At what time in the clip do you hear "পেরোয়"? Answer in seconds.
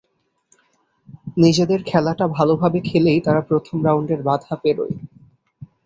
4.63-4.95